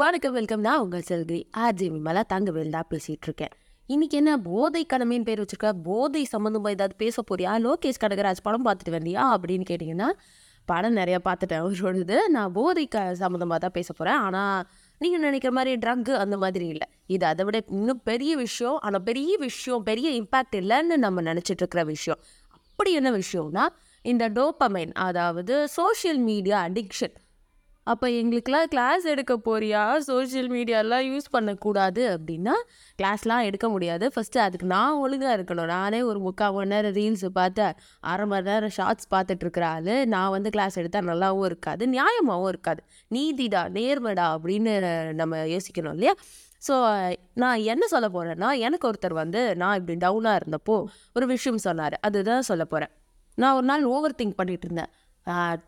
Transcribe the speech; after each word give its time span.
வணக்கம் 0.00 0.34
வெல்கம். 0.36 0.60
நான் 0.60 0.80
உங்கள் 0.84 1.04
செல்கிரி 1.08 1.38
ஆர்ஜி 1.64 1.86
விமலா 1.92 2.22
தங்கவேல் 2.32 2.72
தான் 2.74 2.88
பேசிகிட்டு 2.90 3.26
இருக்கேன் 3.28 3.52
இன்றைக்கி 3.88 4.16
என்ன 4.20 4.32
போதை 4.46 4.86
கடமைன்னு 4.92 5.26
பேர் 5.28 5.40
வச்சிருக்க? 5.42 5.70
போதை 5.86 6.22
சம்மந்தமாக 6.32 6.74
ஏதாவது 6.76 6.94
பேச 7.02 7.22
போறியா? 7.28 7.52
லோகேஷ் 7.66 8.00
கடகராஜ் 8.02 8.42
படம் 8.46 8.66
பார்த்துட்டு 8.66 8.94
வந்தியா? 8.96 9.22
அப்படின்னு 9.34 9.66
கேட்டிங்கன்னா 9.70 10.08
படம் 10.70 10.96
நிறையா 11.00 11.18
பார்த்துட்டேன் 11.28 11.62
அவரோடது. 11.64 12.16
நான் 12.36 12.52
போதை 12.52 12.84
க 12.94 13.04
சம்மந்தமாக 13.22 13.58
தான் 13.64 13.74
பேச 13.78 13.88
போகிறேன் 13.92 14.18
ஆனால் 14.26 14.66
நீங்கள் 15.00 15.24
நினைக்கிற 15.26 15.52
மாதிரி 15.58 15.78
ட்ரக்கு 15.84 16.14
அந்த 16.24 16.38
மாதிரி 16.44 16.66
இல்லை. 16.74 16.88
இது 17.16 17.26
அதை 17.26 17.44
விட 17.48 17.60
இன்னும் 17.78 18.02
பெரிய 18.10 18.34
விஷயம். 18.44 18.78
ஆனால் 18.88 19.04
பெரிய 19.10 19.36
விஷயம் 19.46 19.84
பெரிய 19.90 20.10
இம்பேக்ட் 20.22 20.58
இல்லைன்னு 20.62 20.98
நம்ம 21.06 21.24
நினச்சிட்டு 21.30 21.64
இருக்கிற 21.64 21.84
விஷயம். 21.94 22.20
அப்படி 22.70 22.92
என்ன 22.92 23.12
விஷயம்னா 23.22 23.66
இந்த 24.12 24.24
டோப்பமைன் 24.38 24.92
அதாவது 25.08 25.54
சோஷியல் 25.78 26.20
மீடியா 26.30 26.58
அடிக்ஷன் 26.68 27.16
அப்போ 27.92 28.06
எங்களுக்கெலாம் 28.20 28.68
கிளாஸ் 28.72 29.04
எடுக்க 29.12 29.34
போறியா? 29.48 29.82
சோஷியல் 30.08 30.48
மீடியாலாம் 30.54 31.04
யூஸ் 31.10 31.26
பண்ணக்கூடாது 31.34 32.02
அப்படின்னா 32.14 32.54
கிளாஸ்லாம் 33.00 33.44
எடுக்க 33.48 33.66
முடியாது. 33.74 34.06
ஃபஸ்ட்டு 34.14 34.42
அதுக்கு 34.44 34.66
நான் 34.74 35.00
ஒழுங்காக 35.04 35.36
இருக்கணும். 35.38 35.70
நானே 35.74 36.00
ஒரு 36.10 36.20
முக்கால் 36.26 36.54
மணி 36.56 36.72
நேரம் 36.74 36.96
ரீல்ஸு 37.00 37.30
பார்த்து 37.38 37.66
அரை 38.12 38.26
மணி 38.32 38.46
நேரம் 38.50 38.74
ஷார்ட்ஸ் 38.78 39.08
பார்த்துட்ருக்குறாள் 39.14 39.64
ஆள். 39.74 39.92
நான் 40.14 40.32
வந்து 40.36 40.50
கிளாஸ் 40.56 40.78
எடுத்தால் 40.82 41.08
நல்லாவும் 41.12 41.46
இருக்காது 41.50 41.84
நியாயமாகவும் 41.94 42.50
இருக்காது. 42.54 42.82
நீதிடா 43.16 43.62
நேர்மடா 43.78 44.26
அப்படின்னு 44.34 44.74
நம்ம 45.20 45.42
யோசிக்கணும் 45.54 45.94
இல்லையா? 45.96 46.14
ஸோ 46.66 46.74
நான் 47.42 47.64
என்ன 47.72 47.84
சொல்ல 47.94 48.06
போகிறேன்னா 48.14 48.50
எனக்கு 48.66 48.86
ஒருத்தர் 48.90 49.20
வந்து 49.22 49.40
நான் 49.62 49.78
இப்படி 49.80 49.96
டவுனாக 50.04 50.40
இருந்தப்போ 50.40 50.76
ஒரு 51.16 51.26
விஷயம் 51.34 51.64
சொன்னார். 51.66 51.96
அதுதான் 52.08 52.46
சொல்ல 52.50 52.64
போகிறேன் 52.72 52.92
நான் 53.42 53.56
ஒரு 53.58 53.66
நாள் 53.70 53.90
ஓவர் 53.94 54.18
திங்க் 54.20 54.38
பண்ணிகிட்டு 54.40 54.68
இருந்தேன் 54.68 54.92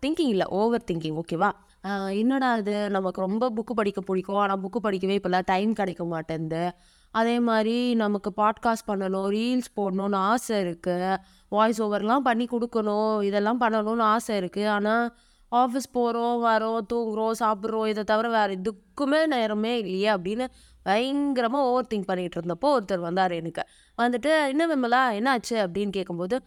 திங்கிங் 0.05 0.33
இல்லை 0.35 0.47
ஓவர் 0.61 0.87
திங்கிங் 0.91 1.17
ஓகேவா 1.23 1.51
என்னடா 1.83 2.57
இது? 2.57 2.91
நமக்கு 2.91 3.21
ரொம்ப 3.21 3.51
புக்கு 3.51 3.73
படிக்க 3.75 4.01
பிடிக்கும். 4.01 4.37
ஆனால் 4.37 4.61
புக்கு 4.61 4.79
படிக்கவே 4.83 5.19
இப்போல்லாம் 5.19 5.43
டைம் 5.45 5.73
கிடைக்க 5.73 6.05
மாட்டேங்குது 6.05 6.71
அதே 7.11 7.41
மாதிரி 7.41 7.95
நமக்கு 7.95 8.33
பாட்காஸ்ட் 8.37 8.89
பண்ணணும் 8.89 9.29
ரீல்ஸ் 9.29 9.71
போடணும்னு 9.77 10.15
ஆசை 10.15 10.63
இருக்குது 10.65 11.17
வாய்ஸ் 11.49 11.83
ஓவர்லாம் 11.83 12.19
பண்ணி 12.19 12.45
கொடுக்கணும். 12.45 13.23
இதெல்லாம் 13.23 13.61
பண்ணணும்னு 13.61 14.01
ஆசை 14.01 14.39
இருக்குது 14.39 14.69
ஆனால் 14.69 15.17
ஆஃபீஸ் 15.53 15.93
போகிறோம் 15.93 16.45
வரோம் 16.45 16.81
தூங்குறோம் 16.93 17.33
சாப்பிட்றோம் 17.39 17.87
இதை 17.87 18.05
தவிர 18.05 18.29
வேறு 18.29 18.59
எதுக்குமே 18.59 19.27
நேரமே 19.27 19.79
இல்லையே 19.79 20.09
அப்படின்னு 20.09 20.47
பயங்கரமாக 20.83 21.65
ஓவர் 21.65 21.87
திங்க் 21.95 22.09
பண்ணிகிட்டு 22.09 22.39
இருந்தப்போ 22.39 22.77
ஒருத்தர் 22.77 22.99
வந்தார் 22.99 23.33
எனக்கு. 23.33 23.63
வந்துட்டு 23.99 24.47
என்ன 24.49 24.67
விமலா? 24.67 25.03
என்னாச்சு? 25.19 25.55
அப்படின்னு 25.55 25.91
கேட்கும்போது 25.91 26.41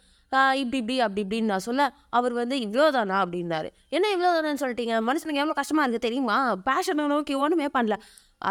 இப்படி 0.61 0.77
இப்படி 0.81 0.95
அப்படி 1.05 1.21
இப்படின்னு 1.23 1.51
நான் 1.53 1.65
சொல்ல 1.67 1.85
அவர் 2.17 2.33
வந்து 2.41 2.55
இவ்வளோதானா 2.65 3.15
அப்படின்னாரு. 3.23 3.69
என்ன 3.95 4.05
இவ்வளோதானு 4.15 4.61
சொல்லிட்டீங்க? 4.63 4.95
மனுஷனுக்கு 5.07 5.41
எவ்வளோ 5.43 5.55
கஷ்டமாக 5.59 5.85
இருக்குது 5.85 6.05
தெரியுமா? 6.07 6.37
பேஷனை 6.67 7.05
நோக்கி 7.13 7.35
ஒன்றுமே 7.45 7.67
பண்ணல. 7.77 7.95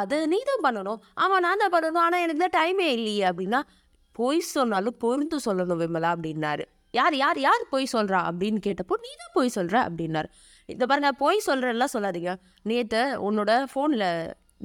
அதை 0.00 0.16
நீ 0.32 0.38
தான் 0.50 0.64
பண்ணணும். 0.66 0.98
ஆமாம் 1.22 1.42
நான் 1.46 1.62
தான் 1.62 1.72
பண்ணணும். 1.76 2.02
ஆனால் 2.06 2.24
எனக்கு 2.24 2.42
தான் 2.44 2.56
டைமே 2.58 2.88
இல்லையே 2.96 3.24
அப்படின்னா 3.30 3.60
பொய் 4.18 4.40
சொன்னாலும் 4.56 4.98
பொருந்து 5.04 5.36
சொல்லணும் 5.46 5.80
விமலா 5.82 6.10
அப்படின்னாரு. 6.16 6.64
யார் 6.98 7.14
யார் 7.22 7.38
யார் 7.46 7.64
பொய் 7.72 7.92
சொல்கிறா 7.94 8.20
அப்படின்னு 8.28 8.60
கேட்டப்போ 8.66 8.94
நீ 9.04 9.10
தான் 9.22 9.34
பொய் 9.38 9.54
சொல்கிற 9.56 9.76
அப்படின்னாரு. 9.88 10.28
இந்த 10.74 10.84
பாருங்க 10.90 11.10
பொய் 11.24 11.46
சொல்கிறேன்லாம் 11.48 11.94
சொல்லாதீங்க. 11.96 12.32
நேற்று 12.70 13.02
உன்னோட 13.28 13.50
ஃபோனில் 13.72 14.08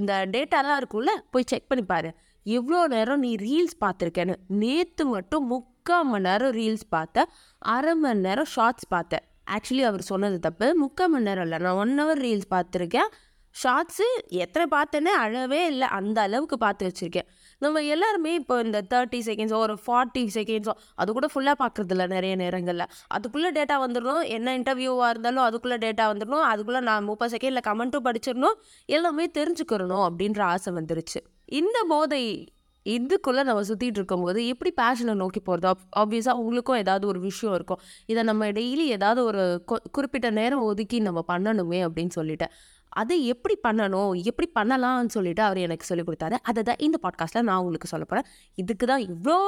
இந்த 0.02 0.14
டேட்டாலாம் 0.34 0.80
இருக்கும்ல 0.82 1.12
போய் 1.34 1.50
செக் 1.52 1.70
பண்ணி 1.72 1.86
பாரு. 1.94 2.10
எவ்வளோ 2.46 2.80
நேரம் 2.96 3.24
நீ 3.26 3.32
ரீல்ஸ் 3.36 3.78
பார்த்துருக்கேன்னு. 3.84 4.36
நேற்று 4.64 5.06
மட்டும் 5.06 5.46
முக்கால் 5.54 6.08
மணி 6.10 6.26
நேரம் 6.30 6.54
ரீல்ஸ் 6.60 6.88
பார்த்தேன். 6.90 7.30
அரை 7.60 7.94
மணி 7.96 8.26
நேரம் 8.28 8.52
ஷார்ட்ஸ் 8.56 8.88
பார்த்தேன். 8.96 9.24
ஆக்சுவலி 9.56 9.84
அவர் 9.90 10.10
சொன்னது 10.10 10.38
தப்பு. 10.40 10.68
முக்கால் 10.82 11.10
மணி 11.14 11.28
நேரம் 11.30 11.46
இல்லை. 11.48 11.60
நான் 11.66 11.80
ஒன் 11.84 11.96
ஹவர் 12.02 12.22
ரீல்ஸ் 12.26 12.52
பார்த்துருக்கேன். 12.56 13.10
ஷார்ட்ஸு 13.56 14.06
எத்தனை 14.44 14.66
பார்த்தேனே 14.74 15.12
அழவே 15.24 15.60
இல்லை. 15.72 15.88
அந்த 15.98 16.18
அளவுக்கு 16.28 16.58
பார்த்து 16.64 16.88
வச்சுருக்கேன். 16.88 17.28
நம்ம 17.64 17.84
எல்லாருமே 17.96 18.32
இப்போ 18.40 18.56
இந்த 18.66 18.80
தேர்ட்டி 18.94 19.20
செகண்ட்ஸோ 19.28 19.60
ஒரு 19.66 19.76
ஃபார்ட்டி 19.84 20.24
செகண்ட்ஸோ 20.38 20.74
அது 21.02 21.14
கூட 21.18 21.28
ஃபுல்லாக 21.34 21.58
பார்க்குறதில்ல 21.62 22.08
நிறைய 22.16 22.34
நேரங்களில். 22.42 22.92
அதுக்குள்ளே 23.18 23.52
டேட்டா 23.60 23.78
வந்துடணும் 23.86 24.26
என்ன 24.38 24.58
இன்டர்வியூவாக 24.60 25.12
இருந்தாலும் 25.16 25.46
அதுக்குள்ளே 25.48 25.78
டேட்டா 25.86 26.08
வந்துடணும் 26.12 26.48
அதுக்குள்ளே 26.52 26.82
நான் 26.90 27.08
முப்பது 27.12 27.34
செகண்டில் 27.36 27.68
கமெண்ட்டும் 27.70 28.08
படிச்சிடணும். 28.10 28.60
எல்லாமே 28.98 29.28
தெரிஞ்சுக்கிறணும் 29.40 30.06
அப்படின்ற 30.10 30.44
ஆசை 30.54 30.74
வந்துருச்சு. 30.74 31.22
இந்த 31.46 31.86
போதை 31.88 32.50
இதுக்குள்ளே 32.86 33.44
நம்ம 33.44 33.62
சுற்றிட்டு 33.62 33.96
இருக்கும்போது 33.96 34.48
எப்படி 34.48 34.74
பேஷனை 34.82 35.14
நோக்கி 35.14 35.40
போகிறது 35.40 35.82
ஆப்வியஸாக 36.00 36.34
உங்களுக்கும் 36.34 36.76
ஏதாவது 36.76 37.08
ஒரு 37.08 37.20
விஷயம் 37.20 37.56
இருக்கும். 37.56 37.80
இதை 38.06 38.24
நம்ம 38.24 38.46
டெய்லி 38.46 38.86
ஏதாவது 38.98 39.24
ஒரு 39.24 39.64
கொ- 39.72 39.84
குறிப்பிட்ட 39.92 40.30
நேரம் 40.30 40.60
ஒதுக்கி 40.60 41.00
நம்ம 41.00 41.26
பண்ணணுமே 41.28 41.88
அப்படின்னு 41.88 42.10
சொல்லிட்டேன் 42.16 42.52
அதை 42.90 43.26
எப்படி 43.26 43.56
பண்ணணும்? 43.68 44.24
எப்படி 44.24 44.52
பண்ணலாம்னு 44.56 45.08
சொல்லிட்டு 45.08 45.42
அவர் 45.42 45.58
எனக்கு 45.58 45.86
சொல்லி 45.86 46.04
கொடுத்தாரு. 46.04 46.38
அதை 46.44 46.64
தான் 46.64 46.76
இந்த 46.78 46.98
பாட்காஸ்ட்டில் 47.04 47.42
நான் 47.42 47.58
உங்களுக்கு 47.58 47.88
சொல்ல 47.88 48.06
போகிறேன் 48.06 48.32
இதுக்கு 48.56 48.88
தான் 48.88 49.02
இவ்வளோ 49.02 49.40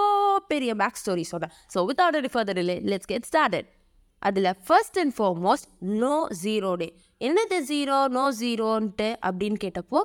பெரிய 0.47 0.75
பேக் 0.75 0.99
ஸ்டோரி 1.05 1.21
சொன்னேன். 1.21 1.49
ஸோ 1.75 1.77
வித்வுட் 1.77 2.15
any 2.15 2.29
ஃபர்தர் 2.33 2.57
இல்லை 2.57 2.81
லெட்ஸ் 2.85 3.05
கெட் 3.05 3.25
ஸ்டார்டட் 3.33 3.75
அதில் 4.19 4.53
first 4.65 4.99
and 4.99 5.13
foremost 5.17 5.67
no 5.79 6.27
zero 6.43 6.75
day 6.75 6.93
என்னது 7.19 7.57
ஜீரோ 7.69 8.07
நோ 8.07 8.31
ஜீரோன்ட்டு 8.39 9.15
அப்படின்னு 9.25 9.55
கேட்டப்போ 9.63 9.99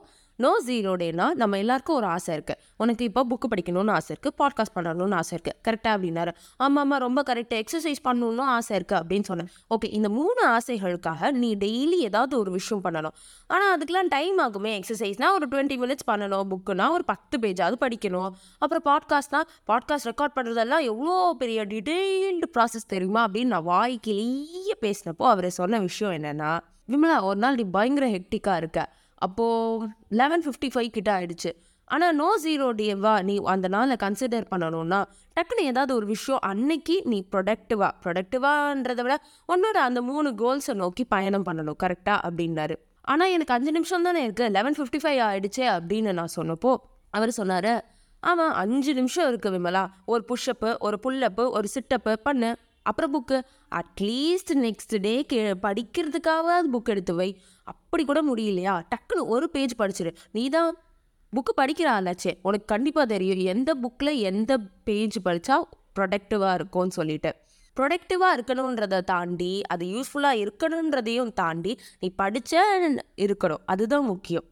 நோ 0.44 0.50
ஜீரோ 0.66 0.92
நம்ம 1.40 1.58
எல்லாருக்கும் 1.62 1.96
ஒரு 1.96 2.06
ஆசை 2.14 2.30
இருக்குது 2.36 2.60
உனக்கு 2.82 3.02
இப்போ 3.08 3.22
புக்கு 3.30 3.48
படிக்கணும்னு 3.52 3.92
ஆசை 3.96 4.10
இருக்குது 4.14 4.36
பாட்காஸ்ட் 4.40 4.74
பண்ணணும்னு 4.76 5.16
ஆசை 5.20 5.32
இருக்குது 5.36 5.58
கரெக்டாக 5.66 5.92
அப்படின்னாரு. 5.96 6.32
ஆமாம் 6.56 6.80
ஆமாம் 6.82 7.02
ரொம்ப 7.04 7.20
கரெக்டாக 7.30 7.62
எக்ஸசைஸ் 7.62 8.00
பண்ணணும்னு 8.08 8.44
ஆசை 8.56 8.72
இருக்குது 8.78 9.00
அப்படின்னு 9.00 9.26
சொன்னேன். 9.30 9.50
ஓகே 9.74 9.88
இந்த 9.98 10.08
மூணு 10.18 10.42
ஆசைகளுக்காக 10.56 11.30
நீ 11.42 11.50
டெய்லி 11.64 11.98
ஏதாவது 12.08 12.34
ஒரு 12.38 12.50
விஷயம் 12.58 12.82
பண்ணணும். 12.84 13.14
ஆனால் 13.46 13.70
அதுக்கெலாம் 13.74 14.10
டைம் 14.16 14.38
ஆகுமே. 14.46 14.72
எக்ஸசைஸ்னால் 14.78 15.36
ஒரு 15.38 15.48
டுவெண்ட்டி 15.52 15.78
மினிட்ஸ் 15.82 16.08
பண்ணணும். 16.10 16.46
புக்குனா 16.52 16.88
ஒரு 16.96 17.06
பத்து 17.12 17.38
பேஜாவது 17.38 17.78
படிக்கணும். 17.84 18.30
அப்புறம் 18.62 18.84
பாட்காஸ்ட்னா 18.90 19.42
பாட்காஸ்ட் 19.72 20.10
ரெக்கார்ட் 20.10 20.36
பண்ணுறதெல்லாம் 20.38 20.84
எவ்வளோ 20.92 21.16
பெரிய 21.42 21.62
டீட்டெயில்டு 21.72 22.48
ப்ராசஸ் 22.56 22.90
தெரியுமா 22.94 23.22
அப்படின்னு 23.26 23.54
நான் 23.56 23.70
வாய்க்கிலேயே 23.74 24.76
பேசினப்போ 24.86 25.26
அவர் 25.34 25.50
சொன்ன 25.60 25.80
விஷயம் 25.88 26.16
என்னென்னா 26.18 26.52
விமலா 26.90 27.16
ஒரு 27.28 27.38
நாள் 27.42 27.58
நீ 27.58 27.64
பயங்கர 27.76 28.06
ஹெக்டிக்காக 28.06 28.56
இருக்க. 28.56 28.80
அப்போது 29.26 29.88
லெவன் 30.20 30.44
ஃபிஃப்டி 30.46 30.68
ஃபைவ் 30.74 30.90
கிட்ட 30.96 31.10
ஆயிடுச்சு. 31.18 31.50
ஆனால் 31.90 32.14
நோ 32.20 32.28
ஜீரோ 32.44 32.66
டேவா 32.78 33.12
நீ 33.28 33.34
அந்த 33.52 33.66
நாளை 33.74 33.94
கன்சிடர் 34.02 34.46
பண்ணணும்னா 34.52 35.00
டக்குன்னு 35.36 35.68
ஏதாவது 35.70 35.92
ஒரு 35.98 36.06
விஷயம் 36.12 36.42
அன்னைக்கு 36.50 36.96
நீ 37.10 37.18
ப்ரொடக்டிவாக 37.32 37.90
ப்ரொடக்டிவான்றதை 38.04 39.02
விட 39.06 39.16
உன்னோட 39.52 39.78
அந்த 39.88 40.02
மூணு 40.10 40.30
கோல்ஸை 40.42 40.74
நோக்கி 40.82 41.04
பயணம் 41.14 41.46
பண்ணணும் 41.48 41.78
கரெக்டாக 41.84 42.18
அப்படின்னாரு. 42.28 42.76
ஆனால் 43.12 43.32
எனக்கு 43.36 43.54
அஞ்சு 43.56 43.72
நிமிஷம் 43.76 44.06
தானே 44.08 44.20
இருக்குது 44.26 44.54
லெவன் 44.56 44.76
ஃபிஃப்டி 44.78 45.00
ஃபைவ் 45.04 45.20
ஆகிடுச்சே 45.28 45.64
அப்படின்னு 45.76 46.12
நான் 46.20 46.34
சொன்னப்போ 46.38 46.72
அவர் 47.18 47.32
சொன்னார் 47.40 47.72
ஆமாம் 48.22 48.54
அஞ்சு 48.62 48.92
நிமிஷம் 48.98 49.28
இருக்குது 49.30 49.54
விமலா. 49.56 49.84
ஒரு 50.12 50.22
புஷ்அப்பு 50.28 50.70
ஒரு 50.86 50.96
புல்லப்பு 51.04 51.44
ஒரு 51.58 51.68
சிட்டப்பு 51.74 52.12
பண்ணு. 52.26 52.50
அப்புறம் 52.82 53.14
book 53.14 53.42
at least 53.74 54.54
next 54.54 55.00
day 55.00 55.24
K 55.24 55.50
படிக்கிறதுக்காவது 55.50 56.68
புக் 56.72 56.84
எடுத்து 56.84 57.14
வை. 57.14 57.40
அப்படி 57.64 58.04
கூட 58.04 58.22
முடியலையா? 58.22 58.86
டக்குன்னு 58.94 59.26
ஒரு 59.26 59.50
பேஜ் 59.50 59.74
படிச்சிடு 59.78 60.14
நீ 60.30 60.48
தான் 60.48 60.76
புக்கு 61.36 61.60
படிக்கிற 61.60 61.88
ஆளாச்சே. 61.88 62.38
உனக்கு 62.42 62.64
கண்டிப்பாக 62.64 63.06
தெரியும். 63.06 63.38
எந்த 63.38 63.74
புக்கில் 63.74 64.18
எந்த 64.18 64.58
பேஜ் 64.58 65.16
படித்தா 65.24 65.60
ப்ரொடக்டிவாக 66.00 66.54
இருக்கும்னு 66.54 66.90
சொல்லிட்டு. 66.90 67.34
ப்ரொடக்டிவாக 67.80 68.36
இருக்கணுன்றதை 68.36 69.00
தாண்டி 69.00 69.62
அது 69.62 69.86
யூஸ்ஃபுல்லாக 69.86 70.48
இருக்கணுன்றதையும் 70.48 71.32
தாண்டி 71.32 71.78
நீ 72.00 72.10
படித்த 72.16 72.62
இருக்கணும். 73.16 73.62
அதுதான் 73.66 74.04
முக்கியம். 74.04 74.44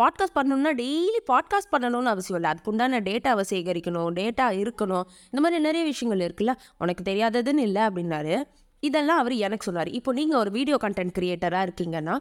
பாட்காஸ்ட் 0.00 0.36
பண்ணணும்னா 0.38 0.72
டெய்லி 0.80 1.20
பாட்காஸ்ட் 1.30 1.72
பண்ணணும்னு 1.74 2.12
அவசியம் 2.12 2.38
இல்லை. 2.38 2.50
அதுக்குண்டான 2.52 3.00
டேட்டாவை 3.08 3.44
சேகரிக்கணும் 3.52 4.16
டேட்டா 4.20 4.46
இருக்கணும். 4.62 5.06
இந்த 5.30 5.40
மாதிரி 5.44 5.62
நிறைய 5.68 5.84
விஷயங்கள் 5.92 6.24
இருக்குல்ல. 6.26 6.54
உனக்கு 6.84 7.04
தெரியாததுன்னு 7.10 7.66
இல்லை 7.68 7.82
அப்படின்னாரு. 7.88 8.36
இதெல்லாம் 8.88 9.20
அவர் 9.22 9.34
எனக்கு 9.46 9.66
சொன்னார். 9.66 9.90
இப்போ 9.98 10.10
நீங்கள் 10.18 10.40
ஒரு 10.40 10.50
வீடியோ 10.56 10.76
கண்டென்ட் 10.82 11.14
க்ரியேட்டராக 11.18 11.66
இருக்கீங்கன்னா 11.68 12.16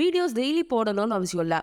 வீடியோஸ் 0.00 0.34
டெய்லி 0.40 0.62
போடணும்னு 0.72 1.16
அவசியம் 1.18 1.44
இல்லை. 1.46 1.60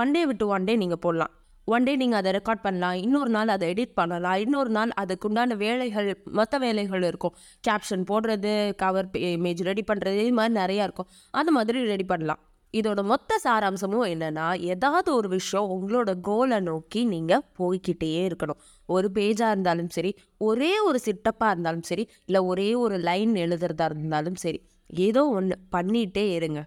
ஒன் 0.00 0.12
டே 0.16 0.22
விட்டு 0.30 0.46
ஒன் 0.56 0.66
டே 0.68 0.74
நீங்கள் 0.82 1.02
போடலாம். 1.06 1.32
ஒன் 1.74 1.86
டே 1.86 1.92
நீங்கள் 2.00 2.20
அதை 2.20 2.30
ரெக்கார்ட் 2.36 2.64
பண்ணலாம். 2.64 2.96
இன்னொரு 3.04 3.30
நாள் 3.36 3.52
அதை 3.54 3.66
எடிட் 3.74 3.94
பண்ணலாம். 4.00 4.38
இன்னொரு 4.44 4.70
நாள் 4.76 4.90
அதுக்குண்டான 5.02 5.56
வேலைகள் 5.62 6.08
மற்ற 6.38 6.58
வேலைகள் 6.64 7.06
இருக்கும். 7.10 7.34
கேப்ஷன் 7.68 8.04
போடுறது 8.10 8.52
கவர் 8.82 9.08
இமேஜ் 9.30 9.62
ரெடி 9.70 9.84
பண்ணுறது 9.92 10.18
இது 10.24 10.34
மாதிரி 10.40 10.54
நிறையா 10.60 10.82
இருக்கும். 10.88 11.08
அது 11.42 11.52
மாதிரி 11.58 11.84
ரெடி 11.92 12.06
பண்ணலாம். 12.12 12.42
இதோட 12.78 13.00
மொத்த 13.04 13.40
சாராம்சமும் 13.44 14.06
என்னென்னா 14.12 14.46
ஏதாவது 14.72 15.14
ஒரு 15.14 15.28
விஷயம் 15.28 15.70
உங்களோட 15.74 16.10
கோலை 16.20 16.60
நோக்கி 16.60 17.00
நீங்கள் 17.04 17.44
போய்க்கிட்டே 17.58 18.12
இருக்கணும். 18.28 18.60
ஒரு 18.86 19.10
பேஜாக 19.14 19.54
இருந்தாலும் 19.54 19.90
சரி 19.90 20.10
ஒரே 20.38 20.72
ஒரு 20.78 20.98
சிட்டப்பாக 21.04 21.50
இருந்தாலும் 21.50 21.86
சரி 21.90 22.06
இல்லை 22.24 22.40
ஒரே 22.40 22.68
ஒரு 22.74 22.96
லைன் 23.08 23.34
எழுதுறதா 23.34 23.86
இருந்தாலும் 23.90 24.34
சரி 24.34 24.60
ஏதோ 25.06 25.22
ஒன்று 25.28 25.56
பண்ணிகிட்டே 25.76 26.24
இருங்க. 26.32 26.62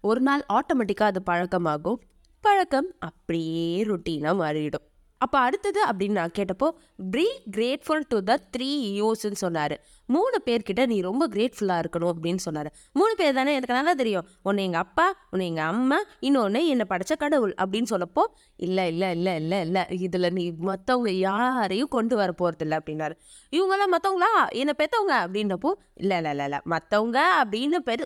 ஒரு 0.00 0.20
நாள் 0.20 0.42
ஆட்டோமேட்டிக்காக 0.52 1.10
அது 1.12 1.22
பழக்கமாகும். 1.26 2.00
பழக்கம் 2.44 2.90
அப்படியே 2.98 3.84
ருட்டீனாக 3.84 4.40
மாறிடும். 4.42 4.86
அப்போ 5.24 5.38
அடுத்தது 5.46 5.80
அப்படின்னு 5.88 6.18
நான் 6.20 6.34
கேட்டப்போ 6.38 6.68
be 7.12 7.26
grateful 7.56 8.04
to 8.12 8.18
the 8.28 8.34
three 8.54 8.68
யூஸ்ன்னு 9.00 9.40
சொன்னார். 9.42 9.74
மூணு 10.14 10.36
பேர்கிட்ட 10.46 10.82
நீ 10.92 10.96
ரொம்ப 11.06 11.24
கிரேட்ஃபுல்லாக 11.34 11.82
இருக்கணும் 11.82 12.12
அப்படின்னு 12.14 12.42
சொன்னார். 12.46 12.70
மூணு 12.98 13.12
பேர் 13.20 13.36
தானே? 13.38 13.52
எனக்கு 13.58 13.76
நல்லா 13.78 13.94
தெரியும். 14.00 14.26
ஒன்று 14.42 14.64
எங்கள் 14.66 14.82
அப்பா 14.86 15.06
ஒன்று 15.32 15.46
எங்கள் 15.50 15.68
அம்மா 15.72 15.98
இன்னொன்று 16.28 16.62
என்னை 16.72 16.86
படைச்ச 16.92 17.16
கடவுள் 17.22 17.54
அப்படின்னு 17.62 17.90
சொல்லப்போ 17.94 18.24
இல்லை 18.68 18.86
இல்லை 18.92 19.10
இல்லை 19.16 19.34
இல்லை 19.42 19.60
இல்லை 19.66 19.84
இதில் 20.06 20.32
நீ 20.38 20.44
மற்றவங்க 20.70 21.12
யாரையும் 21.28 21.92
கொண்டு 21.96 22.16
வர 22.20 22.32
போகிறதில்ல 22.40 22.80
அப்படின்னாரு. 22.80 23.16
இவங்கெல்லாம் 23.56 23.94
மற்றவங்களா 23.96 24.32
என்னை 24.62 24.74
பெற்றவங்க 24.82 25.14
அப்படின்னப்போ 25.24 25.72
இல்லை 26.02 26.18
இல்லை 26.20 26.32
இல்லை 26.34 26.46
இல்லை 26.48 26.60
மற்றவங்க 26.74 27.20
அப்படின்னு 27.40 27.80
பெரு 27.90 28.04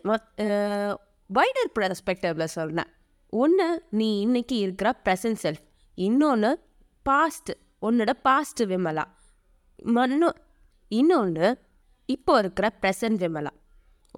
வைடர் 1.30 1.72
பெர்ஸ்பெக்டிவில் 1.78 2.54
சொன்னேன். 2.58 2.90
ஒன்று 3.32 3.68
நீ 4.00 4.08
இன்னைக்கு 4.26 4.56
இருக்கிற 4.64 4.88
ப்ரெசன்ட் 5.06 5.40
செல்ஃப் 5.44 5.64
இன்னொன்று 5.98 6.50
பாஸ்ட் 7.08 7.50
உன்னோட 7.86 8.10
பாஸ்ட் 8.26 8.60
விமலா. 8.70 9.04
மன்னு 9.96 10.28
இன்னொன்று 10.90 11.48
இப்போ 12.14 12.32
இருக்கிற 12.42 12.66
ப்ரெசன்ட் 12.82 13.20
விமலா. 13.24 13.52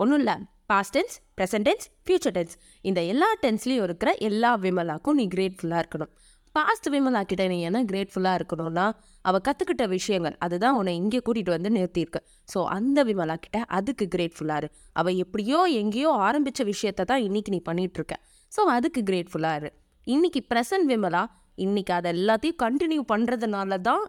ஒன்றும் 0.00 0.20
இல்லை. 0.22 0.34
Past 0.70 0.94
tense 0.96 1.16
present 1.38 1.66
tense 1.68 1.86
future 2.04 2.34
tense 2.36 2.54
இந்த 2.88 3.00
எல்லா 3.12 3.28
டென்ஸ்லேயும் 3.44 3.84
இருக்கிற 3.86 4.10
எல்லா 4.28 4.50
விமலாக்கும் 4.64 5.16
நீ 5.20 5.24
கிரேட்ஃபுல்லாக 5.34 5.82
இருக்கணும். 5.82 6.12
பாஸ்ட் 6.54 6.88
விமலா 6.94 7.20
கிட்ட 7.30 7.46
நீ 7.52 7.56
என்ன 7.68 7.80
கிரேட்ஃபுல்லாக 7.90 8.38
இருக்கணும்னா 8.40 8.86
அவள் 9.28 9.44
கற்றுக்கிட்ட 9.48 9.84
விஷயங்கள் 9.96 10.36
அதுதான் 10.46 10.76
உன்னை 10.78 10.94
இங்கே 11.00 11.20
கூட்டிகிட்டு 11.26 11.54
வந்து 11.56 11.70
நிறுத்தியிருக்கு. 11.76 12.20
ஸோ 12.52 12.60
அந்த 12.76 13.04
விமலா 13.08 13.36
கிட்ட 13.44 13.58
அதுக்கு 13.78 14.06
கிரேட்ஃபுல்லாக 14.14 14.62
இரு. 14.62 14.70
அவள் 15.00 15.18
எப்படியோ 15.24 15.60
எங்கேயோ 15.82 16.12
ஆரம்பித்த 16.28 16.64
விஷயத்தை 16.72 17.04
தான் 17.12 17.24
இன்னைக்கு 17.26 17.52
நீ 17.56 17.60
பண்ணிகிட்ருக்க 17.68 18.16
ஸோ 18.56 18.62
அதுக்கு 18.76 19.02
கிரேட்ஃபுல்லாக 19.10 19.60
இரு. 19.62 19.72
இன்னைக்கு 20.06 20.42
ப்ரெசன்ட் 20.52 20.88
விமலா 20.92 21.22
இன்னைக்கு 21.66 21.92
அதை 21.98 22.08
எல்லாத்தையும் 22.16 22.60
கண்டினியூ 22.64 23.02
பண்ணுறதுனால 23.12 23.80
தான் 23.88 24.04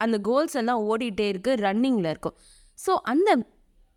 அந்த 0.00 0.16
கோல்ஸ் 0.28 0.56
எல்லாம் 0.60 0.82
ஓடிட்டே 0.90 1.26
இருக்கு 1.32 1.52
ரன்னிங்கில் 1.66 2.10
இருக்கும். 2.12 2.36
ஸோ 2.78 2.94
அந்த 3.12 3.30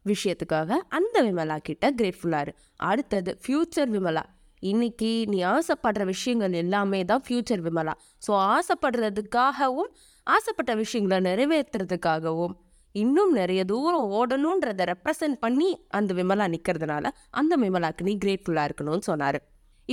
விஷயத்துக்காக 0.06 0.72
அந்த 0.98 1.16
விமலா 1.28 1.58
கிட்ட 1.70 1.86
கிரேட்ஃபுல்லாக 2.00 2.44
இரு. 2.46 2.54
அடுத்தது 2.90 3.32
ஃப்யூச்சர் 3.44 3.90
விமலா. 3.96 4.24
இன்னைக்கு 4.64 5.10
நீ 5.32 5.40
ஆசைப்படுற 5.56 6.04
விஷயங்கள் 6.12 6.54
எல்லாமே 6.62 7.00
தான் 7.12 7.24
ஃப்யூச்சர் 7.26 7.64
விமலா. 7.66 7.94
ஸோ 8.26 8.32
ஆசைப்படுறதுக்காகவும் 8.56 9.92
ஆசைப்பட்ட 10.36 10.72
விஷயங்களை 10.84 11.20
நிறைவேற்றுறதுக்காகவும் 11.30 12.56
இன்னும் 12.96 13.34
நிறைய 13.40 13.62
தூரம் 13.72 14.08
ஓடணுன்றதை 14.18 14.86
ரெப்ரசன்ட் 14.92 15.38
பண்ணி 15.44 15.70
அந்த 15.98 16.12
விமலா 16.20 16.46
நிற்கிறதுனால 16.54 17.06
அந்த 17.40 17.54
விமலாக்கு 17.64 18.08
நீ 18.08 18.14
கிரேட்ஃபுல்லாக 18.24 18.68
இருக்கணும்னு 18.70 19.08
சொன்னார். 19.12 19.40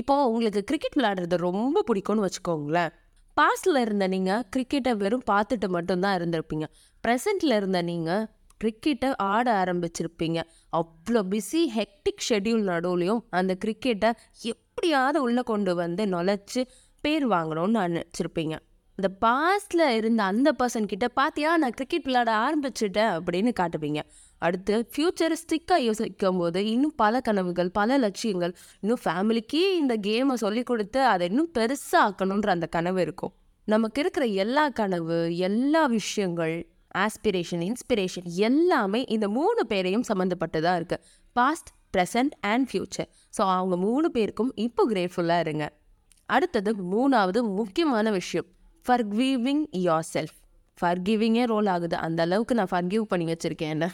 இப்போ 0.01 0.15
உங்களுக்கு 0.29 0.61
கிரிக்கெட் 0.71 0.97
விளையாடுறது 0.99 1.37
ரொம்ப 1.49 1.83
பிடிக்கும்னு 1.89 2.25
வச்சுக்கோங்களேன். 2.27 2.93
பாஸ்டில் 3.37 3.79
இருந்த 3.81 4.07
நீங்கள் 4.09 4.43
கிரிக்கெட்டை 4.57 4.93
வெறும் 4.97 5.25
பார்த்துட்டு 5.31 5.69
மட்டும்தான் 5.69 6.17
இருந்திருப்பீங்க. 6.19 6.67
ப்ரெசண்ட்டில் 7.05 7.55
இருந்த 7.57 7.83
நீங்கள் 7.83 8.27
கிரிக்கெட்டை 8.61 9.13
ஆட 9.17 9.47
ஆரம்பிச்சிருப்பீங்க. 9.63 10.41
அவ்வளோ 10.77 11.23
பிஸி 11.33 11.63
ஹெக்டிக் 11.77 12.23
ஷெட்யூல் 12.29 12.65
நடுவுலையும் 12.71 13.23
அந்த 13.31 13.57
கிரிக்கெட்டை 13.65 14.11
எப்படியாவது 14.53 15.23
உள்ளே 15.23 15.43
கொண்டு 15.43 15.75
வந்து 15.75 16.07
நுழைச்சி 16.07 16.63
பேர் 17.01 17.27
வாங்கணும்னு 17.29 17.83
நினச்சிருப்பீங்க. 17.87 18.57
இந்த 18.99 19.09
பாஸ்டில் 19.25 19.85
இருந்த 19.99 20.23
அந்த 20.23 20.49
பர்சன் 20.59 20.91
கிட்ட 20.91 21.07
பார்த்தியா 21.21 21.51
நான் 21.63 21.75
கிரிக்கெட் 21.79 22.07
விளையாட 22.09 22.31
ஆரம்பிச்சிட்டேன் 22.45 23.13
அப்படின்னு 23.17 23.51
காட்டுவீங்க. 23.61 24.01
அடுத்து 24.39 24.75
ஃப்யூச்சரிஸ்டிக்காக 24.93 25.81
யோசிக்கும் 25.89 26.39
போது 26.41 26.61
இன்னும் 26.73 26.95
பல 27.03 27.21
கனவுகள் 27.21 27.71
பல 27.79 27.99
லட்சியங்கள் 27.99 28.53
இன்னும் 28.83 29.03
ஃபேமிலிக்கே 29.05 29.65
இந்த 29.81 29.95
கேமை 30.07 30.37
சொல்லி 30.45 30.63
கொடுத்து 30.63 31.01
அதை 31.13 31.29
இன்னும் 31.31 31.51
பெருசாக 31.59 32.05
ஆக்கணுன்ற 32.07 32.51
அந்த 32.57 32.67
கனவு 32.77 33.01
இருக்கும். 33.01 33.35
நமக்கு 33.69 34.01
இருக்கிற 34.05 34.25
எல்லா 34.45 34.65
கனவு 34.81 35.19
எல்லா 35.49 35.83
விஷயங்கள் 35.97 36.57
ஆஸ்பிரேஷன் 37.05 37.63
இன்ஸ்பிரேஷன் 37.71 38.27
எல்லாமே 38.49 39.03
இந்த 39.15 39.27
மூணு 39.39 39.61
பேரையும் 39.71 40.09
சம்மந்தப்பட்டதாக 40.09 40.79
இருக்குது 40.81 41.05
past 41.37 41.71
present 41.95 42.35
and 42.53 42.67
future 42.71 43.09
so 43.37 43.43
அவங்க 43.57 43.77
மூணு 43.87 44.07
பேருக்கும் 44.11 44.53
இப்போ 44.67 44.83
கிரேட்ஃபுல்லாக 44.93 45.45
இருங்க. 45.47 45.65
அடுத்தது 46.29 46.71
மூணாவது 46.93 47.41
முக்கியமான 47.61 48.11
விஷயம். 48.21 48.49
ஃபர்கிவிங் 48.89 49.65
யோர் 49.87 50.09
செல்ஃப் 50.15 50.37
ஃபர்கிவிங்கே 50.83 51.45
ரோல் 51.45 51.67
ஆகுது. 51.67 51.97
அந்த 51.97 52.23
அளவுக்கு 52.23 52.55
நான் 52.55 52.71
ஃபர்கிவ் 52.71 53.03
பண்ணி 53.03 53.27
வச்சுருக்கேன் 53.33 53.75
என்ன. 53.77 53.87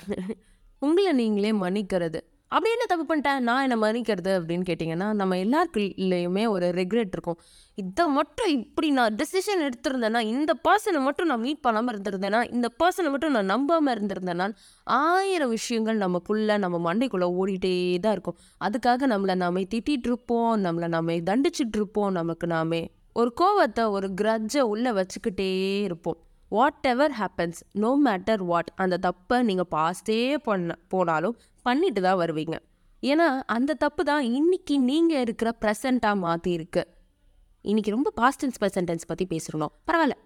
உங்களை 0.79 1.13
நீங்களே 1.13 1.53
மன்னிக்கிறது. 1.53 2.21
அப்படி 2.49 2.71
என்ன 2.75 2.85
தப்பு 2.91 3.05
பண்ணிட்டேன்? 3.09 3.39
நான் 3.39 3.65
என்ன 3.65 3.77
மன்னிக்கிறது 3.83 4.31
அப்படின்னு 4.39 4.65
கேட்டிங்கன்னா 4.69 5.13
நம்ம 5.13 5.37
எல்லாருக்குள்ளேயுமே 5.37 6.49
ஒரு 6.49 6.67
ரெக்ரெட் 6.67 7.13
இருக்கும். 7.17 7.39
இதை 7.75 8.07
மட்டும் 8.07 8.51
இப்படி 8.51 8.91
நான் 8.91 9.17
டெசிஷன் 9.21 9.63
எடுத்திருந்தேன்னா 9.67 10.21
இந்த 10.21 10.55
பர்சனை 10.69 11.01
மட்டும் 11.01 11.27
நான் 11.27 11.41
மீட் 11.41 11.61
பண்ணாமல் 11.61 11.93
இருந்திருந்தேன்னா 11.95 12.41
இந்த 12.53 12.69
பர்சனை 12.83 13.11
மட்டும் 13.11 13.31
நான் 13.31 13.45
நம்பாமல் 13.45 13.93
இருந்திருந்தேன்னா 13.95 14.49
ஆயிரம் 14.85 15.49
விஷயங்கள் 15.49 15.97
நமக்குள்ளே 15.97 16.57
நம்ம 16.59 16.81
மண்டைக்குள்ளே 16.87 17.29
ஓடிட்டே 17.41 17.75
தான் 17.99 18.13
இருக்கும். 18.13 18.39
அதுக்காக 18.65 19.11
நம்மளை 19.15 19.35
நாமே 19.35 19.67
திட்டிகிட்டு 19.75 20.11
இருப்போம். 20.13 20.65
நம்மளை 20.65 20.89
நாமே 20.89 21.21
தண்டிச்சிட்ருப்போம் 21.21 22.11
நமக்கு 22.11 22.47
நாமே 22.47 22.83
ஒரு 23.13 23.31
கோவத்தை 23.41 23.85
ஒரு 23.91 24.09
கிரட்ஜை 24.21 24.61
உள்ளே 24.73 24.91
வச்சுக்கிட்டே 24.91 25.49
இருப்போம். 25.83 26.19
Whatever 26.87 27.13
happens 27.19 27.61
no 27.73 27.91
matter 28.07 28.43
what 28.51 28.71
அந்த 28.77 28.99
தப்பை 29.07 29.43
நீங்கள் 29.43 29.71
பாஸ்டே 29.71 30.39
பண்ண 30.39 30.77
போனாலும் 30.89 31.37
பண்ணிட்டு 31.63 32.01
தான் 32.01 32.21
வருவீங்க. 32.21 32.57
ஏன்னா 33.03 33.27
அந்த 33.47 33.75
தப்பு 33.75 34.05
தான் 34.05 34.25
இன்றைக்கி 34.39 34.77
நீங்கள் 34.91 35.21
இருக்கிற 35.21 35.51
ப்ரெசண்ட்டாக 35.61 36.17
மாற்றிருக்கு 36.25 36.83
இன்றைக்கி 37.65 37.91
ரொம்ப 37.91 38.11
பாஸ்ட் 38.11 38.43
டென்ஸ் 38.77 39.07
பற்றி 39.07 39.27
பேசுகிறோம் 39.33 39.73
பரவாயில்ல. 39.87 40.17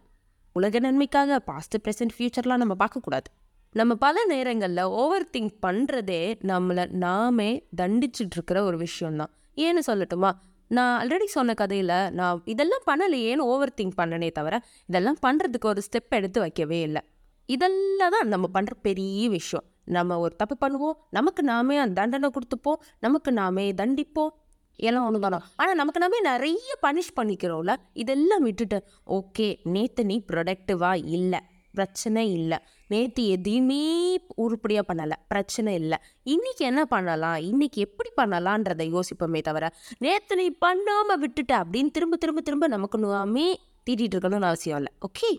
உலக 0.52 0.78
நன்மைக்காக 0.78 1.38
பாஸ்ட் 1.40 1.76
ப்ரெசன்ட் 1.84 2.14
ஃப்யூச்சர்லாம் 2.16 2.62
நம்ம 2.62 2.74
பார்க்கக்கூடாது. 2.84 3.28
நம்ம 3.70 3.92
பல 3.94 4.24
நேரங்களில் 4.24 4.82
ஓவர் 5.02 5.30
திங்க் 5.36 5.54
பண்ணுறதே 5.66 6.22
நம்மளை 6.50 6.84
நாமே 7.04 7.68
தண்டிச்சிட்டு 7.76 8.36
இருக்கிற 8.38 8.64
ஒரு 8.64 8.76
விஷயம்தான். 8.76 9.32
ஏன்னு 9.56 9.82
சொல்லட்டுமா? 9.86 10.30
நான் 10.70 10.92
ஆல்ரெடி 11.00 11.26
சொன்ன 11.36 11.54
கதையில் 11.54 11.96
நான் 12.18 12.42
இதெல்லாம் 12.44 12.84
பண்ணலையேன்னு 12.90 13.48
ஓவர் 13.52 13.76
திங்க் 13.80 13.98
பண்ணனே 14.00 14.28
தவிர 14.32 14.54
இதெல்லாம் 14.88 15.18
பண்ணுறதுக்கு 15.26 15.70
ஒரு 15.72 15.82
ஸ்டெப் 15.86 16.16
எடுத்து 16.18 16.40
வைக்கவே 16.40 16.80
இல்லை. 16.80 17.02
இதெல்லாம் 17.48 18.14
தான் 18.14 18.28
நம்ம 18.34 18.48
பண்ணுற 18.54 18.74
பெரிய 18.82 19.28
விஷயம். 19.28 19.66
நம்ம 19.96 20.18
ஒரு 20.18 20.34
தப்பு 20.36 20.56
பண்ணுவோம் 20.64 20.96
நமக்கு 21.10 21.42
நாமே 21.42 21.76
அந்த 21.78 21.94
தண்டனை 22.00 22.30
கொடுத்துப்போம் 22.36 22.82
நமக்கு 22.98 23.32
நாமே 23.32 23.72
தண்டிப்போம். 23.72 24.32
எல்லாம் 24.76 25.06
ஒன்று 25.06 25.18
தானே 25.24 25.38
ஆனால் 25.56 25.78
நமக்கு 25.80 26.00
நாமே 26.04 26.18
நிறைய 26.20 26.70
பனிஷ் 26.86 27.16
பண்ணிக்கிறோம்ல 27.18 27.74
இதெல்லாம் 28.02 28.42
விட்டுட்டு 28.42 28.78
ஓகே 29.18 29.48
நேற்று 29.74 30.04
நீ 30.04 30.16
ப்ரொடக்டிவாக 30.32 31.06
இல்லை 31.16 31.40
பிரச்சனை 31.72 32.32
இல்லை. 32.32 32.58
நேற்று 32.88 33.28
எதையுமே 33.28 34.20
உருப்படியாக 34.34 34.94
பண்ணலை. 34.94 35.12
பிரச்சனை 35.28 35.74
இல்லை. 35.74 35.98
இன்றைக்கி 36.24 36.58
என்ன 36.58 36.84
பண்ணலாம்? 36.84 37.36
இன்றைக்கி 37.36 37.74
எப்படி 37.74 38.10
பண்ணலான்றதை 38.16 39.00
யோசிப்போமே 39.00 39.42
தவிர 39.42 39.74
நேற்று 39.98 40.36
நீ 40.36 40.48
பண்ணாமல் 40.48 41.20
விட்டுட்ட 41.20 41.52
அப்படின்னு 41.52 41.90
திரும்ப 41.90 42.16
திரும்ப 42.16 42.40
திரும்ப 42.40 42.66
நமக்கு 42.66 42.98
நாமே 42.98 43.60
தீட்டிகிட்டு 43.90 44.14
இருக்கணும்னு 44.14 44.40
அவசியம் 44.40 44.76
இல்லை. 44.76 44.92
ஓகே? 45.00 45.38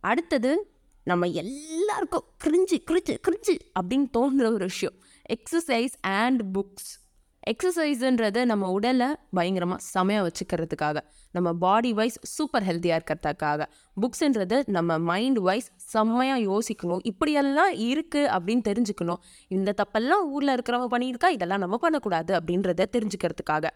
அடுத்தது 0.00 0.68
நம்ம 1.04 1.26
எல்லாருக்கும் 1.26 2.24
கிரிஞ்சு 2.44 2.78
கிரிஞ்சு 2.90 3.16
கிரிஞ்சு 3.28 3.58
அப்படின்னு 3.80 4.10
தோன்ற 4.10 4.52
ஒரு 4.52 4.64
விஷயம். 4.64 4.94
எக்ஸசைஸ் 5.28 5.92
அண்ட் 6.00 6.56
புக்ஸ் 6.56 7.03
எக்ஸசைஸுன்றது 7.52 8.40
நம்ம 8.50 8.68
உடலை 8.70 9.08
பயங்கரமாக 9.36 9.80
செமையாக 9.94 10.22
வச்சுக்கிறதுக்காக 10.26 10.98
நம்ம 11.32 11.48
பாடி 11.64 11.92
வைஸ் 11.92 12.18
சூப்பர் 12.34 12.64
ஹெல்த்தியாக 12.68 12.98
இருக்கிறதுக்காக. 12.98 13.62
புக்ஸுன்றது 14.02 14.56
நம்ம 14.76 14.98
மைண்ட் 15.10 15.38
வைஸ் 15.38 15.68
செம்மையாக 15.92 16.40
யோசிக்கணும். 16.50 17.02
இப்படியெல்லாம் 17.10 17.72
இருக்குது 17.88 18.30
அப்படின்னு 18.34 18.64
தெரிஞ்சுக்கணும். 18.70 19.20
இந்த 19.56 19.74
தப்பெல்லாம் 19.80 20.24
ஊரில் 20.34 20.54
இருக்கிறவங்க 20.56 20.90
பண்ணியிருக்கா 20.94 21.30
இதெல்லாம் 21.36 21.62
நம்ம 21.64 21.76
பண்ணக்கூடாது 21.76 22.32
அப்படின்றத 22.40 22.88
தெரிஞ்சுக்கிறதுக்காக. 22.96 23.66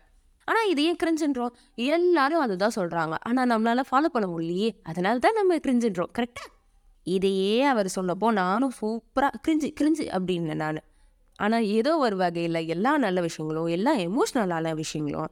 ஆனால் 0.48 0.68
இது 0.72 0.82
ஏன் 0.90 1.00
கிரிஞ்சுன்றோம் 1.02 1.54
எல்லாரும் 1.76 2.44
அதுதான் 2.44 2.76
சொல்கிறாங்க 2.76 3.14
ஆனால் 3.30 3.50
நம்மளால் 3.52 3.88
ஃபாலோ 3.90 4.10
பண்ண 4.14 4.26
முடியலையே. 4.34 4.70
அதனால 4.82 5.18
தான் 5.18 5.38
நம்ம 5.40 5.58
கிரிஞ்சுன்றோம் 5.66 6.12
கரெக்டாக 6.18 6.54
இதையே 7.16 7.62
அவர் 7.72 7.88
சொன்னப்போ 7.96 8.28
நானும் 8.42 8.72
சூப்பராக 8.80 9.40
கிரிஞ்சு 9.46 9.68
கிரிஞ்சு 9.80 10.06
அப்படின்னு 10.16 10.56
நான். 10.64 10.80
ஆனால் 11.38 11.66
ஏதோ 11.78 11.92
ஒரு 12.04 12.16
வகையில் 12.16 12.60
எல்லா 12.74 12.92
நல்ல 12.96 13.18
விஷயங்களும் 13.20 13.68
எல்லா 13.76 13.92
எமோஷ்னலான 14.06 14.74
விஷயங்களும் 14.74 15.30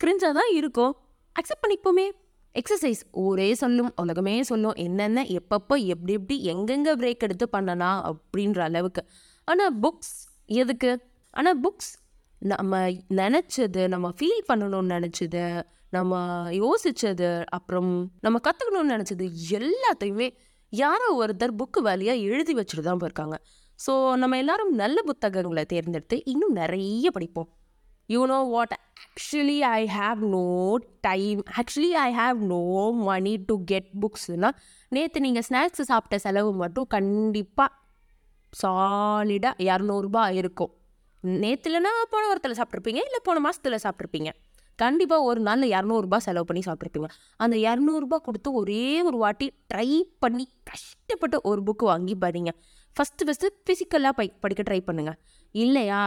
கிரிஞ்சாக 0.00 0.32
தான் 0.38 0.52
இருக்கும். 0.58 0.92
அக்செப்ட் 1.36 1.64
பண்ணிப்போமே. 1.64 2.06
எக்ஸசைஸ் 2.54 3.02
ஊரே 3.24 3.48
சொல்லும் 3.54 3.90
உலகமே 4.02 4.34
சொல்லும் 4.50 4.76
என்னென்ன 4.84 5.24
எப்பப்போ 5.38 5.74
எப்படி 5.94 6.12
எப்படி 6.18 6.36
எங்கெங்கே 6.52 6.92
பிரேக் 7.00 7.24
எடுத்து 7.26 7.46
பண்ணலாம் 7.48 8.00
அப்படின்ற 8.10 8.60
அளவுக்கு. 8.68 9.02
ஆனால் 9.48 9.74
புக்ஸ் 9.80 10.14
எதுக்கு? 10.60 10.90
ஆனால் 11.30 11.58
புக்ஸ் 11.60 11.92
நம்ம 12.42 12.80
நினச்சது 13.20 13.82
நம்ம 13.88 14.06
ஃபீல் 14.18 14.44
பண்ணணும்னு 14.48 14.94
நினச்சது 14.96 15.44
நம்ம 15.96 16.22
யோசித்தது 16.62 17.30
அப்புறம் 17.56 17.92
நம்ம 18.20 18.40
கற்றுக்கணும்னு 18.46 18.94
நினச்சது 18.96 19.26
எல்லாத்தையுமே 19.58 20.28
யாரோ 20.72 21.08
ஒருத்தர் 21.20 21.58
புக்கு 21.60 21.80
வேலையாக 21.88 22.24
எழுதி 22.28 22.52
வச்சுட்டு 22.54 22.84
தான் 22.88 23.00
போயிருக்காங்க. 23.02 23.36
ஸோ 23.84 23.92
நம்ம 24.22 24.36
எல்லாரும் 24.42 24.72
நல்ல 24.82 24.98
புத்தகங்களை 25.02 25.64
தேர்ந்தெடுத்து 25.72 26.16
இன்னும் 26.32 26.54
நிறைய 26.60 27.10
படிப்போம். 27.10 27.48
You 28.08 28.20
know 28.30 28.38
what 28.54 28.74
actually 29.04 29.58
I 29.78 29.80
have 29.96 30.20
no 30.34 30.44
time 31.08 31.40
actually 31.60 31.90
I 32.06 32.08
have 32.20 32.38
no 32.52 32.62
money 33.08 33.34
to 33.48 33.54
get 33.70 33.90
புக்ஸ்னா 34.02 34.50
நேற்று 34.92 35.24
நீங்கள் 35.26 35.46
ஸ்நாக்ஸ் 35.48 35.88
சாப்பிட்ட 35.90 36.18
செலவு 36.24 36.50
மட்டும் 36.62 36.88
கண்டிப்பாக 36.94 37.70
சாலிடாக 38.52 39.64
இரநூறுபா 39.68 40.24
இருக்கும். 40.40 40.72
நேற்றுலனா 41.42 41.92
போன 42.12 42.22
வாரத்தில் 42.26 42.58
சாப்பிட்ருப்பீங்க 42.58 43.00
இல்லை 43.06 43.20
போன 43.28 43.40
மாதத்தில் 43.44 43.82
சாப்பிட்ருப்பீங்க 43.84 44.30
கண்டிப்பாக 44.78 45.26
ஒரு 45.30 45.40
நாளில் 45.40 45.72
இரநூறுபா 45.74 46.18
செலவு 46.26 46.46
பண்ணி 46.48 46.62
சாப்பிட்ருப்பீங்க 46.66 47.08
அந்த 47.44 47.56
இரநூறுபா 47.68 48.16
கொடுத்து 48.26 48.48
ஒரே 48.60 48.86
ஒரு 49.08 49.16
வாட்டி 49.16 49.46
ட்ரை 49.72 49.88
பண்ணி 50.22 50.44
கஷ்டப்பட்டு 50.70 51.38
ஒரு 51.50 51.62
புக்கு 51.62 51.84
வாங்கி 51.92 52.14
பாருங்க. 52.14 52.52
ஃபஸ்ட்டு 52.96 53.26
ஃபஸ்ட்டு 53.26 53.48
ஃபிசிக்கலாக 53.64 54.14
பை 54.18 54.26
படிக்க 54.40 54.62
ட்ரை 54.62 54.80
பண்ணுங்கள் 54.88 55.18
இல்லையா? 55.54 56.02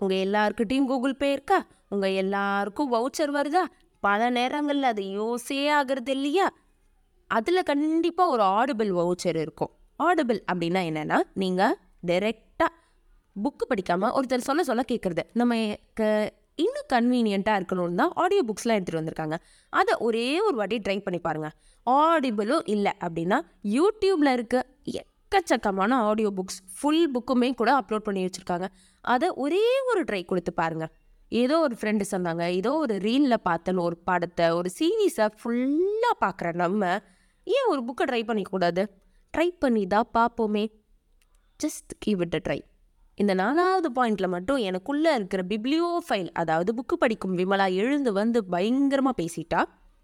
உங்கள் 0.00 0.22
எல்லாருக்கிட்டேயும் 0.26 0.88
கூகுள் 0.90 1.16
பே 1.16 1.32
இருக்கா? 1.32 1.58
உங்கள் 1.88 2.12
எல்லாருக்கும் 2.12 2.92
வவுச்சர் 2.92 3.32
வருதா? 3.38 3.64
பல 4.02 4.30
நேரங்களில் 4.30 4.82
அது 4.82 5.02
யூஸே 5.02 5.60
ஆகிறது 5.76 6.12
இல்லையா? 6.12 6.46
அதில் 7.30 7.62
கண்டிப்பாக 7.62 8.30
ஒரு 8.30 8.42
ஆடிபிள் 8.42 8.90
வவுச்சர் 9.00 9.38
இருக்கும். 9.44 9.72
ஆடிபிள் 10.00 10.40
அப்படின்னா 10.52 10.82
என்னென்னா 10.90 11.18
நீங்கள் 11.34 11.76
டைரெக்டாக 12.06 12.72
புக்கு 13.36 13.64
படிக்காமல் 13.68 14.10
ஒருத்தர் 14.10 14.48
சொல்ல 14.48 14.62
சொல்ல 14.62 14.82
கேட்குறது 14.92 15.22
நம்ம 15.32 15.54
க 15.94 16.02
இன்னும் 16.64 16.88
கன்வீனியண்ட்டாக 16.92 17.58
இருக்கணும்னு 17.60 17.94
தான் 17.94 18.12
ஆடியோ 18.14 18.42
புக்ஸ்லாம் 18.46 18.78
எடுத்துகிட்டு 18.78 19.00
வந்திருக்காங்க. 19.00 19.36
அதை 19.72 19.92
ஒரே 19.98 20.40
ஒரு 20.40 20.56
வாட்டி 20.56 20.78
ட்ரை 20.78 20.98
பண்ணி 21.00 21.18
பாருங்கள் 21.18 21.54
ஆடிபிளும் 21.86 22.64
இல்லை 22.64 22.92
அப்படின்னா 23.06 23.38
யூடியூப்பில் 23.76 24.32
இருக்க. 24.32 24.56
எக்கச்சக்கமான 25.28 25.96
ஆடியோ 26.08 26.28
புக்ஸ் 26.36 26.60
ஃபுல் 26.76 27.02
புக்குமே 27.14 27.48
கூட 27.54 27.70
அப்லோட் 27.80 28.04
பண்ணி 28.06 28.20
வச்சுருக்காங்க. 28.24 28.66
அதை 29.04 29.28
ஒரே 29.44 29.64
ஒரு 29.90 30.00
ட்ரை 30.08 30.20
கொடுத்து 30.24 30.52
பாருங்கள் 30.60 30.92
ஏதோ 31.32 31.56
ஒரு 31.64 31.74
ஃப்ரெண்டு 31.78 32.04
சொன்னாங்க 32.12 32.44
ஏதோ 32.58 32.70
ஒரு 32.84 32.94
ரீலில் 33.06 33.44
பார்த்தேன்னு 33.48 33.82
ஒரு 33.88 33.96
படத்தை 34.08 34.46
ஒரு 34.58 34.68
சீரீஸை 34.78 35.26
ஃபுல்லாக 35.40 36.14
பார்க்குற 36.24 36.52
நம்ம 36.62 36.82
ஏன் 37.46 37.68
ஒரு 37.72 37.80
புக்கை 37.88 38.04
ட்ரை 38.10 38.22
பண்ணிக்கூடாது? 38.30 38.82
ட்ரை 39.34 39.48
பண்ணி 39.62 39.82
தான் 39.94 40.08
பார்ப்போமே. 40.18 40.64
Just 41.60 41.92
give 42.06 42.22
it 42.26 42.36
a 42.38 42.40
try 42.46 42.58
இந்த 43.18 43.32
நாலாவது 43.42 43.90
பாயிண்டில் 43.98 44.32
மட்டும் 44.36 44.62
எனக்குள்ளே 44.70 45.12
இருக்கிற 45.18 45.42
பிப்ளியோ 45.52 45.90
ஃபைல் 46.06 46.30
அதாவது 46.42 46.72
புக்கு 46.78 46.98
படிக்கும் 47.04 47.36
விமலா 47.40 47.68
எழுந்து 47.82 48.12
வந்து 48.12 48.40
பயங்கரமாக 48.54 49.16
பேசிட்டா 49.22 49.62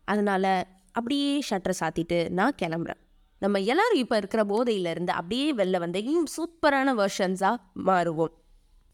அதனால் 0.09 0.53
அப்படியே 0.93 1.33
ஷட்டரை 1.51 1.77
சாத்திட்டு 1.83 2.21
நான் 2.31 2.59
கிளம்புறேன். 2.63 3.01
நம்ம 3.43 3.61
எல்லாரும் 3.73 4.01
இப்போ 4.03 4.17
இருக்கிற 4.17 4.43
போதையிலேருந்து 4.45 5.13
அப்படியே 5.21 5.55
வெளில 5.55 5.79
வந்து 5.85 6.03
இன்னும் 6.05 6.29
சூப்பரான 6.37 6.95
வெர்ஷன்ஸாக 7.01 7.57
மாறுவோம். 7.89 8.35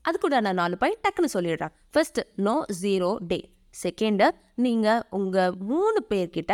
அது 0.04 0.18
கூட 0.18 0.40
நான் 0.40 0.54
நாலு 0.54 0.76
பாயிண்ட் 0.76 1.02
டக்குன்னு 1.06 1.34
சொல்லிடுறேன். 1.36 1.72
First 1.92 2.20
no 2.46 2.54
zero 2.82 3.10
day 3.30 3.38
second 3.82 4.28
நீங்கள் 4.64 5.02
உங்கள் 5.10 5.54
மூணு 5.70 6.00
பேர்கிட்ட 6.10 6.52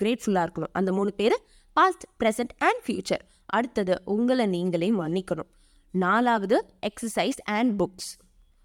கிரேட்ஃபுல்லாக 0.00 0.46
இருக்கணும். 0.46 0.72
அந்த 0.72 0.92
மூணு 0.92 1.12
பேர் 1.12 1.36
பாஸ்ட் 1.76 2.04
ப்ரெசன்ட் 2.20 2.54
அண்ட் 2.68 2.82
ஃப்யூச்சர் 2.84 3.24
அடுத்தது 3.56 3.94
உங்களை 4.04 4.46
நீங்களே 4.46 4.90
மன்னிக்கணும். 4.92 5.50
நாலாவது 5.94 6.56
exercise 6.88 7.40
and 7.56 7.72
books 7.82 8.12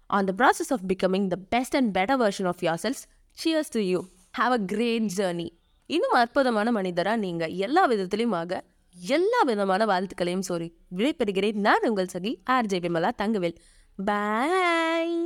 on 0.06 0.28
the 0.28 0.32
process 0.40 0.72
of 0.76 0.84
becoming 0.92 1.26
the 1.34 1.36
best 1.54 1.76
and 1.76 1.90
better 1.98 2.20
version 2.22 2.48
of 2.52 2.62
yourself 2.84 3.02
cheers 3.38 3.72
to 3.76 3.82
you 3.90 3.98
have 4.38 4.52
a 4.58 4.60
great 4.72 5.08
journey 5.18 5.48
இன்னும் 5.94 6.14
அற்புதமான 6.22 6.68
மனிதராக 6.70 7.16
நீங்கள் 7.16 7.54
எல்லா 7.66 7.82
விதத்துலையுமாக 7.88 8.60
எல்லா 8.96 9.40
விதமான 9.42 9.82
வாழ்த்துக்களையும் 9.86 10.46
சோரி 10.48 10.68
விடைபெறுகிறேன். 10.96 11.58
நான் 11.66 11.86
உங்கள் 11.88 12.12
சகி 12.12 12.32
ஆர்ஜே 12.50 12.78
விமலா 12.86 13.10
தங்கவேல். 13.22 13.56
பாய் 14.04 15.16